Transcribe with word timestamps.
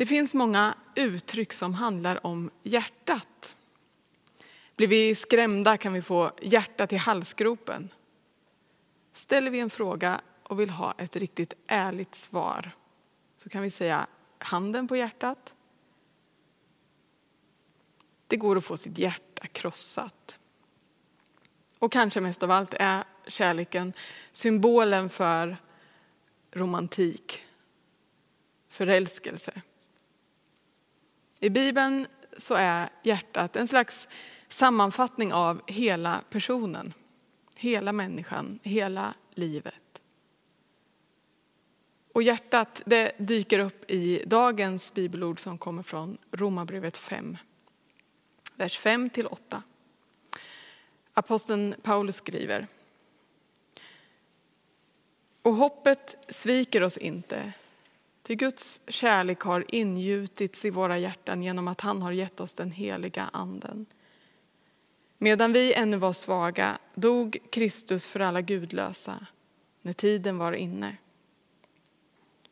Det 0.00 0.06
finns 0.06 0.34
många 0.34 0.74
uttryck 0.94 1.52
som 1.52 1.74
handlar 1.74 2.26
om 2.26 2.50
hjärtat. 2.62 3.56
Blir 4.76 4.88
vi 4.88 5.14
skrämda 5.14 5.76
kan 5.76 5.92
vi 5.92 6.02
få 6.02 6.32
hjärtat 6.42 6.92
i 6.92 6.96
halsgropen. 6.96 7.88
Ställer 9.12 9.50
vi 9.50 9.60
en 9.60 9.70
fråga 9.70 10.20
och 10.42 10.60
vill 10.60 10.70
ha 10.70 10.94
ett 10.98 11.16
riktigt 11.16 11.54
ärligt 11.66 12.14
svar 12.14 12.70
så 13.38 13.48
kan 13.48 13.62
vi 13.62 13.70
säga 13.70 14.06
handen 14.38 14.88
på 14.88 14.96
hjärtat. 14.96 15.54
Det 18.26 18.36
går 18.36 18.56
att 18.56 18.64
få 18.64 18.76
sitt 18.76 18.98
hjärta 18.98 19.46
krossat. 19.46 20.38
Och 21.78 21.92
kanske 21.92 22.20
mest 22.20 22.42
av 22.42 22.50
allt 22.50 22.74
är 22.74 23.04
kärleken 23.26 23.92
symbolen 24.30 25.08
för 25.08 25.56
romantik, 26.52 27.46
förälskelse. 28.68 29.62
I 31.40 31.50
Bibeln 31.50 32.06
så 32.36 32.54
är 32.54 32.88
hjärtat 33.02 33.56
en 33.56 33.68
slags 33.68 34.08
sammanfattning 34.48 35.32
av 35.32 35.62
hela 35.66 36.24
personen, 36.30 36.92
hela 37.56 37.92
människan, 37.92 38.58
hela 38.62 39.14
livet. 39.34 39.74
Och 42.12 42.22
hjärtat 42.22 42.82
det 42.86 43.12
dyker 43.18 43.58
upp 43.58 43.90
i 43.90 44.22
dagens 44.26 44.94
bibelord 44.94 45.40
som 45.40 45.58
kommer 45.58 45.82
från 45.82 46.18
Romarbrevet 46.30 46.96
5, 46.96 47.36
vers 48.54 48.78
5 48.78 49.10
till 49.10 49.26
8. 49.26 49.62
Aposteln 51.14 51.74
Paulus 51.82 52.16
skriver. 52.16 52.66
Och 55.42 55.54
hoppet 55.54 56.16
sviker 56.28 56.82
oss 56.82 56.96
inte, 56.98 57.52
ty 58.22 58.34
Guds 58.34 58.80
kärlek 58.88 59.40
har 59.40 59.64
ingjutits 59.68 60.64
i 60.64 60.70
våra 60.70 60.98
hjärtan 60.98 61.42
genom 61.42 61.68
att 61.68 61.80
han 61.80 62.02
har 62.02 62.12
gett 62.12 62.40
oss 62.40 62.54
den 62.54 62.70
heliga 62.70 63.30
anden. 63.32 63.86
Medan 65.18 65.52
vi 65.52 65.74
ännu 65.74 65.96
var 65.96 66.12
svaga 66.12 66.78
dog 66.94 67.38
Kristus 67.50 68.06
för 68.06 68.20
alla 68.20 68.40
gudlösa 68.40 69.26
när 69.82 69.92
tiden 69.92 70.38
var 70.38 70.52
inne. 70.52 70.96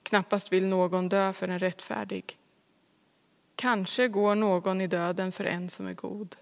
Knappast 0.02 0.52
vill 0.52 0.66
någon 0.66 1.08
dö 1.08 1.32
för 1.32 1.48
en 1.48 1.58
rättfärdig. 1.58 2.38
Kanske 3.56 4.08
går 4.08 4.34
någon 4.34 4.80
i 4.80 4.86
döden 4.86 5.32
för 5.32 5.44
en 5.44 5.70
som 5.70 5.86
är 5.86 5.94
god. 5.94 6.36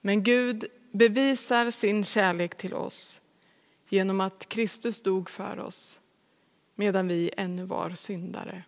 Men 0.00 0.22
Gud 0.22 0.64
bevisar 0.90 1.70
sin 1.70 2.04
kärlek 2.04 2.54
till 2.54 2.74
oss 2.74 3.20
genom 3.88 4.20
att 4.20 4.48
Kristus 4.48 5.02
dog 5.02 5.30
för 5.30 5.58
oss 5.58 6.00
medan 6.74 7.08
vi 7.08 7.30
ännu 7.36 7.64
var 7.64 7.90
syndare. 7.90 8.62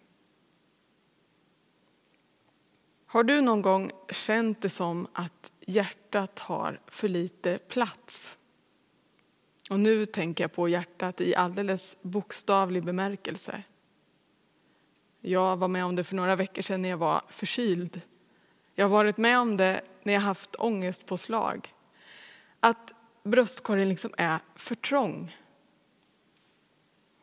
Har 3.07 3.25
du 3.25 3.41
någon 3.41 3.63
gång 3.63 3.91
känt 4.11 4.63
det 4.63 4.69
som 4.69 5.07
att 5.13 5.53
hjärtat 5.61 6.39
har 6.39 6.81
för 6.87 7.09
lite 7.09 7.59
plats? 7.59 8.39
Och 9.71 9.81
nu 9.81 10.07
tänker 10.07 10.45
jag 10.45 10.53
på 10.53 10.69
hjärtat 10.69 11.21
i 11.21 11.35
alldeles 11.35 11.97
bokstavlig 12.03 12.85
bemärkelse. 12.85 13.63
Jag 15.21 15.57
var 15.57 15.69
med 15.69 15.85
om 15.85 15.97
det 15.97 16.05
för 16.05 16.17
några 16.17 16.37
veckor 16.37 16.63
sedan 16.63 16.83
när 16.83 16.89
jag 16.89 16.97
var 16.97 17.23
förkyld. 17.29 18.01
Jag 18.75 18.85
har 18.85 18.91
varit 18.91 19.17
med 19.17 19.39
om 19.39 19.57
det 19.57 19.81
när 20.03 20.13
jag 20.13 20.21
haft 20.21 20.55
ångestpåslag. 20.55 21.75
Att 22.61 22.93
bröstkorgen 23.23 23.89
liksom 23.89 24.11
är 24.17 24.39
för 24.55 24.75
trång. 24.75 25.37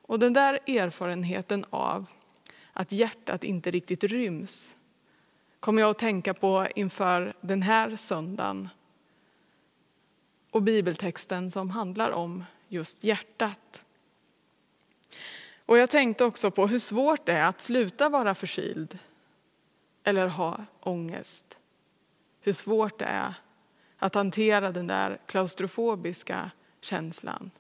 Och 0.06 0.20
den 0.20 0.34
där 0.34 0.60
erfarenheten 0.68 1.66
av 1.70 2.06
att 2.74 2.92
hjärtat 2.92 3.44
inte 3.44 3.72
riktigt 3.72 4.04
ryms 4.04 4.76
kommer 5.60 5.82
jag 5.82 5.90
att 5.90 6.00
tänka 6.00 6.34
på 6.34 6.68
inför 6.76 7.34
den 7.42 7.62
här 7.62 7.96
söndagen 7.96 8.70
och 10.52 10.62
bibeltexten 10.62 11.52
som 11.52 11.70
handlar 11.70 12.12
om 12.12 12.44
just 12.68 13.04
hjärtat. 13.04 13.84
Och 15.66 15.78
jag 15.78 15.90
tänkte 15.90 16.26
också 16.26 16.52
på 16.52 16.68
hur 16.68 16.80
svårt 16.80 17.26
det 17.26 17.34
är 17.34 17.44
att 17.44 17.62
sluta 17.62 18.10
vara 18.10 18.36
förkyld 18.36 19.00
eller 20.04 20.28
ha 20.28 20.66
ångest. 20.80 21.58
Hur 22.42 22.54
svårt 22.54 23.00
det 23.00 23.06
är 23.06 23.34
att 23.98 24.16
hantera 24.16 24.72
den 24.72 24.88
där 24.88 25.20
klaustrofobiska 25.26 26.52
känslan. 26.82 27.52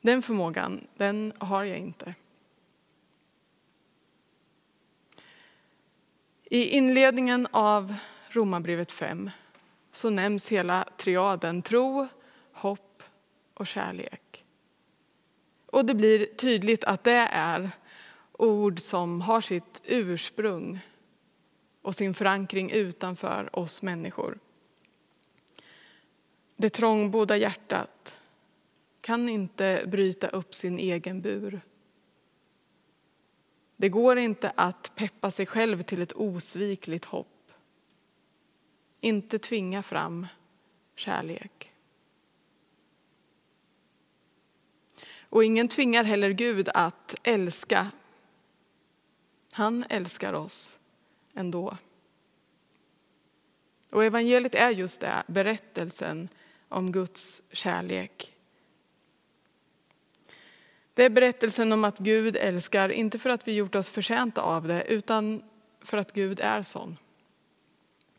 Den 0.00 0.22
förmågan, 0.22 0.86
den 0.96 1.32
har 1.38 1.64
jag 1.64 1.78
inte. 1.78 2.14
I 6.44 6.64
inledningen 6.64 7.48
av 7.50 7.94
Romarbrevet 8.28 8.92
5 8.92 9.30
så 9.92 10.10
nämns 10.10 10.48
hela 10.48 10.84
triaden 10.96 11.62
tro, 11.62 12.08
hopp 12.52 13.02
och 13.54 13.66
kärlek. 13.66 14.44
Och 15.66 15.84
det 15.84 15.94
blir 15.94 16.26
tydligt 16.26 16.84
att 16.84 17.04
det 17.04 17.28
är 17.32 17.70
ord 18.32 18.80
som 18.80 19.20
har 19.20 19.40
sitt 19.40 19.82
ursprung 19.84 20.80
och 21.82 21.94
sin 21.94 22.14
förankring 22.14 22.70
utanför 22.70 23.58
oss 23.58 23.82
människor. 23.82 24.38
Det 26.56 26.70
trångbodda 26.70 27.36
hjärtat 27.36 28.16
kan 29.00 29.28
inte 29.28 29.84
bryta 29.86 30.28
upp 30.28 30.54
sin 30.54 30.78
egen 30.78 31.20
bur. 31.20 31.60
Det 33.76 33.88
går 33.88 34.18
inte 34.18 34.52
att 34.54 34.92
peppa 34.94 35.30
sig 35.30 35.46
själv 35.46 35.82
till 35.82 36.02
ett 36.02 36.12
osvikligt 36.12 37.04
hopp. 37.04 37.52
Inte 39.00 39.38
tvinga 39.38 39.82
fram 39.82 40.26
kärlek. 40.94 41.72
Och 45.20 45.44
ingen 45.44 45.68
tvingar 45.68 46.04
heller 46.04 46.30
Gud 46.30 46.68
att 46.74 47.14
älska. 47.22 47.90
Han 49.52 49.84
älskar 49.88 50.32
oss 50.32 50.78
ändå. 51.34 51.76
Och 53.92 54.04
evangeliet 54.04 54.54
är 54.54 54.70
just 54.70 55.00
det, 55.00 55.22
berättelsen 55.26 56.28
om 56.68 56.92
Guds 56.92 57.42
kärlek. 57.52 58.36
Det 60.94 61.04
är 61.04 61.10
berättelsen 61.10 61.72
om 61.72 61.84
att 61.84 61.98
Gud 61.98 62.36
älskar, 62.36 62.88
inte 62.88 63.18
för 63.18 63.30
att 63.30 63.48
vi 63.48 63.52
gjort 63.52 63.74
oss 63.74 63.90
förtjänta 63.90 64.42
av 64.42 64.68
det, 64.68 64.84
utan 64.88 65.42
för 65.80 65.96
att 65.96 66.12
Gud 66.12 66.40
är 66.40 66.62
sån. 66.62 66.96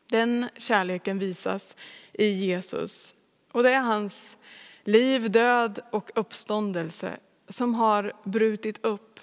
Den 0.10 0.50
kärleken 0.58 1.20
visas 1.20 1.76
i 2.14 2.28
Jesus. 2.28 3.16
Och 3.52 3.64
det 3.64 3.72
är 3.72 3.80
hans 3.80 4.38
liv, 4.84 5.32
död 5.32 5.80
och 5.92 6.12
uppståndelse 6.16 7.18
som 7.50 7.76
har 7.76 8.14
brutit 8.24 8.86
upp 8.86 9.20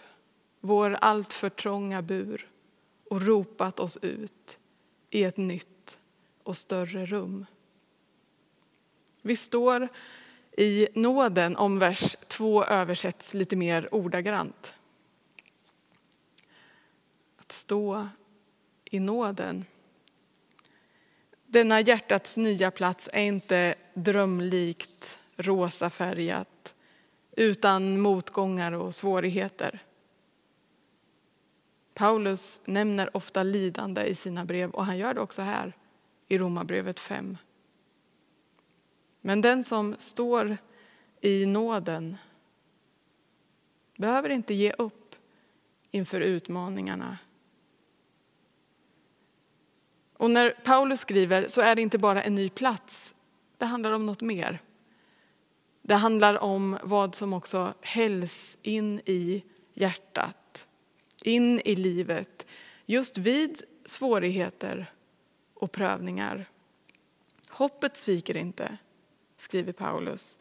vår 0.60 0.96
alltför 1.00 1.50
trånga 1.50 2.02
bur 2.02 2.48
och 3.10 3.22
ropat 3.22 3.80
oss 3.80 3.98
ut 4.02 4.58
i 5.10 5.24
ett 5.24 5.36
nytt 5.36 5.98
och 6.42 6.56
större 6.56 7.06
rum. 7.06 7.46
Vi 9.22 9.36
står 9.36 9.88
i 10.58 10.88
nåden 10.94 11.56
om 11.56 11.78
vers 11.78 12.16
2 12.26 12.64
översätts 12.64 13.34
lite 13.34 13.56
mer 13.56 13.94
ordagrant. 13.94 14.74
Att 17.36 17.52
stå 17.52 18.08
i 18.84 19.00
nåden. 19.00 19.64
Denna 21.46 21.80
hjärtats 21.80 22.36
nya 22.36 22.70
plats 22.70 23.08
är 23.12 23.22
inte 23.22 23.74
drömlikt 23.94 25.18
rosafärgat 25.36 26.74
utan 27.36 28.00
motgångar 28.00 28.72
och 28.72 28.94
svårigheter. 28.94 29.82
Paulus 31.94 32.60
nämner 32.64 33.16
ofta 33.16 33.42
lidande 33.42 34.02
i 34.02 34.14
sina 34.14 34.44
brev 34.44 34.70
och 34.70 34.86
han 34.86 34.98
gör 34.98 35.14
det 35.14 35.20
också 35.20 35.42
här 35.42 35.72
i 36.28 36.38
Romarbrevet 36.38 37.00
5. 37.00 37.36
Men 39.20 39.40
den 39.40 39.64
som 39.64 39.94
står 39.98 40.56
i 41.20 41.46
nåden 41.46 42.16
behöver 43.96 44.28
inte 44.28 44.54
ge 44.54 44.72
upp 44.72 45.14
inför 45.90 46.20
utmaningarna. 46.20 47.18
Och 50.12 50.30
när 50.30 50.50
Paulus 50.50 51.00
skriver 51.00 51.48
så 51.48 51.60
är 51.60 51.74
det 51.74 51.82
inte 51.82 51.98
bara 51.98 52.22
en 52.22 52.34
ny 52.34 52.48
plats, 52.48 53.14
det 53.58 53.66
handlar 53.66 53.92
om 53.92 54.06
något 54.06 54.20
mer. 54.20 54.62
Det 55.82 55.94
handlar 55.94 56.38
om 56.38 56.78
vad 56.82 57.14
som 57.14 57.32
också 57.32 57.74
hälls 57.80 58.58
in 58.62 59.00
i 59.04 59.44
hjärtat, 59.74 60.66
in 61.24 61.60
i 61.64 61.76
livet, 61.76 62.46
just 62.86 63.18
vid 63.18 63.62
svårigheter 63.84 64.92
och 65.54 65.72
prövningar. 65.72 66.48
Hoppet 67.48 67.96
sviker 67.96 68.36
inte 68.36 68.78
skriver 69.38 69.72
Paulus. 69.72 70.38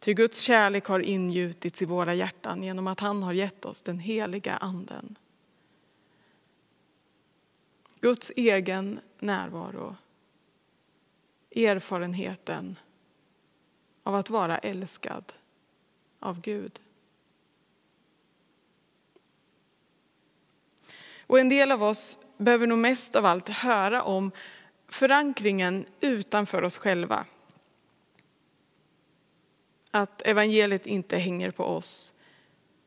Ty 0.00 0.14
Guds 0.14 0.40
kärlek 0.40 0.86
har 0.86 1.00
ingjutits 1.00 1.82
i 1.82 1.84
våra 1.84 2.14
hjärtan 2.14 2.62
genom 2.62 2.86
att 2.86 3.00
han 3.00 3.22
har 3.22 3.32
gett 3.32 3.64
oss 3.64 3.82
den 3.82 3.98
heliga 3.98 4.56
anden. 4.56 5.18
Guds 8.00 8.32
egen 8.36 9.00
närvaro. 9.18 9.96
Erfarenheten 11.50 12.78
av 14.02 14.14
att 14.14 14.30
vara 14.30 14.58
älskad 14.58 15.32
av 16.20 16.40
Gud. 16.40 16.80
Och 21.26 21.40
en 21.40 21.48
del 21.48 21.72
av 21.72 21.82
oss 21.82 22.18
behöver 22.36 22.66
nog 22.66 22.78
mest 22.78 23.16
av 23.16 23.26
allt 23.26 23.48
höra 23.48 24.02
om 24.02 24.30
förankringen 24.88 25.86
utanför 26.00 26.62
oss 26.62 26.78
själva. 26.78 27.26
Att 29.94 30.22
evangeliet 30.22 30.86
inte 30.86 31.16
hänger 31.16 31.50
på 31.50 31.64
oss. 31.64 32.14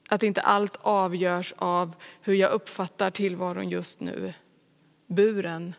Att 0.10 0.24
inte 0.24 0.42
allt 0.42 0.75
avgörs 0.81 1.54
av 1.57 1.96
hur 2.22 2.34
jag 2.34 2.52
uppfattar 2.52 3.12
tillvaron 3.12 3.69
just 3.69 4.00
nu. 4.00 4.34
Buren 5.07 5.74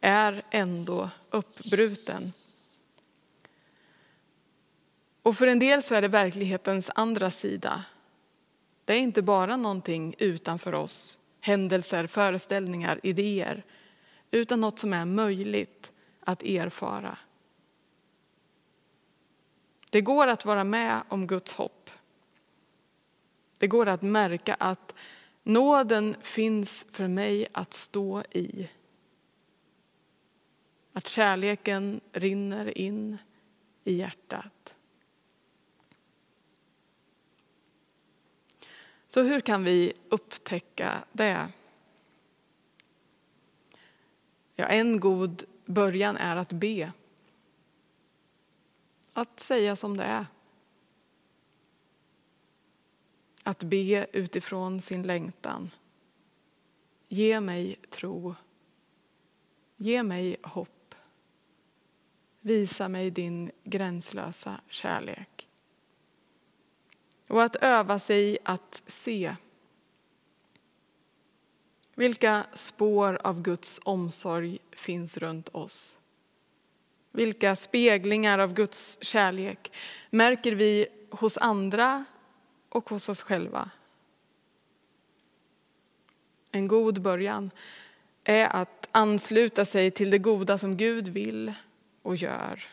är 0.00 0.42
ändå 0.50 1.10
uppbruten. 1.30 2.32
Och 5.22 5.36
för 5.36 5.46
en 5.46 5.58
del 5.58 5.82
så 5.82 5.94
är 5.94 6.02
det 6.02 6.08
verklighetens 6.08 6.90
andra 6.94 7.30
sida. 7.30 7.84
Det 8.84 8.92
är 8.92 8.98
inte 8.98 9.22
bara 9.22 9.56
någonting 9.56 10.14
utanför 10.18 10.74
oss, 10.74 11.18
händelser, 11.40 12.06
föreställningar, 12.06 13.00
idéer, 13.02 13.64
utan 14.30 14.60
något 14.60 14.78
som 14.78 14.92
är 14.92 15.04
möjligt 15.04 15.92
att 16.20 16.42
erfara. 16.42 17.18
Det 19.90 20.00
går 20.00 20.26
att 20.26 20.44
vara 20.44 20.64
med 20.64 21.02
om 21.08 21.26
Guds 21.26 21.54
hopp. 21.54 21.90
Det 23.58 23.66
går 23.66 23.88
att 23.88 24.02
märka 24.02 24.54
att 24.54 24.94
nåden 25.42 26.16
finns 26.20 26.86
för 26.92 27.08
mig 27.08 27.46
att 27.52 27.74
stå 27.74 28.22
i. 28.30 28.68
Att 30.92 31.08
kärleken 31.08 32.00
rinner 32.12 32.78
in 32.78 33.18
i 33.84 33.92
hjärtat. 33.94 34.76
Så 39.06 39.22
hur 39.22 39.40
kan 39.40 39.64
vi 39.64 39.92
upptäcka 40.08 41.04
det? 41.12 41.48
Ja, 44.56 44.66
en 44.66 45.00
god 45.00 45.44
början 45.64 46.16
är 46.16 46.36
att 46.36 46.52
be. 46.52 46.92
Att 49.20 49.40
säga 49.40 49.76
som 49.76 49.96
det 49.96 50.04
är. 50.04 50.26
Att 53.42 53.62
be 53.62 54.06
utifrån 54.12 54.80
sin 54.80 55.02
längtan. 55.02 55.70
Ge 57.08 57.40
mig 57.40 57.76
tro. 57.90 58.34
Ge 59.76 60.02
mig 60.02 60.36
hopp. 60.42 60.94
Visa 62.40 62.88
mig 62.88 63.10
din 63.10 63.50
gränslösa 63.64 64.60
kärlek. 64.68 65.48
Och 67.28 67.42
att 67.42 67.56
öva 67.56 67.98
sig 67.98 68.38
att 68.44 68.82
se. 68.86 69.36
Vilka 71.94 72.46
spår 72.54 73.20
av 73.24 73.42
Guds 73.42 73.80
omsorg 73.84 74.58
finns 74.72 75.16
runt 75.16 75.48
oss? 75.48 75.99
Vilka 77.12 77.56
speglingar 77.56 78.38
av 78.38 78.54
Guds 78.54 78.98
kärlek 79.00 79.72
märker 80.10 80.52
vi 80.52 80.86
hos 81.10 81.38
andra 81.38 82.04
och 82.68 82.90
hos 82.90 83.08
oss 83.08 83.22
själva? 83.22 83.70
En 86.50 86.68
god 86.68 87.02
början 87.02 87.50
är 88.24 88.44
att 88.44 88.88
ansluta 88.92 89.64
sig 89.64 89.90
till 89.90 90.10
det 90.10 90.18
goda 90.18 90.58
som 90.58 90.76
Gud 90.76 91.08
vill 91.08 91.54
och 92.02 92.16
gör. 92.16 92.64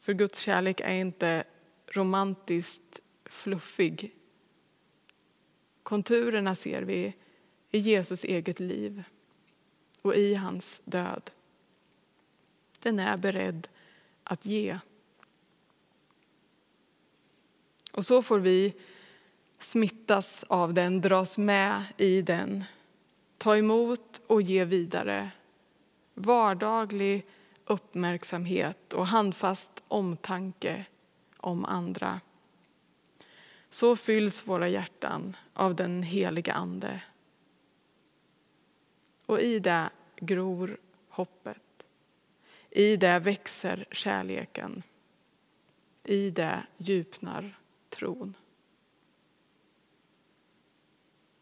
För 0.00 0.12
Guds 0.12 0.38
kärlek 0.38 0.80
är 0.80 0.94
inte 0.94 1.44
romantiskt 1.86 3.00
fluffig. 3.24 4.14
Konturerna 5.82 6.54
ser 6.54 6.82
vi 6.82 7.14
i 7.70 7.78
Jesus 7.78 8.24
eget 8.24 8.60
liv 8.60 9.04
och 10.02 10.14
i 10.14 10.34
hans 10.34 10.80
död. 10.84 11.30
Den 12.82 12.98
är 12.98 13.16
beredd 13.16 13.68
att 14.24 14.46
ge. 14.46 14.78
Och 17.92 18.06
så 18.06 18.22
får 18.22 18.38
vi 18.38 18.74
smittas 19.58 20.44
av 20.48 20.74
den, 20.74 21.00
dras 21.00 21.38
med 21.38 21.84
i 21.96 22.22
den, 22.22 22.64
ta 23.38 23.56
emot 23.56 24.22
och 24.26 24.42
ge 24.42 24.64
vidare 24.64 25.30
vardaglig 26.14 27.26
uppmärksamhet 27.64 28.92
och 28.92 29.06
handfast 29.06 29.82
omtanke 29.88 30.84
om 31.36 31.64
andra. 31.64 32.20
Så 33.70 33.96
fylls 33.96 34.46
våra 34.46 34.68
hjärtan 34.68 35.36
av 35.54 35.74
den 35.74 36.02
heliga 36.02 36.52
Ande. 36.52 37.02
Och 39.26 39.40
i 39.40 39.58
det 39.58 39.90
gror 40.16 40.76
hoppet. 41.08 41.71
I 42.74 42.96
det 42.96 43.18
växer 43.18 43.84
kärleken. 43.90 44.82
I 46.04 46.30
det 46.30 46.62
djupnar 46.76 47.58
tron. 47.88 48.36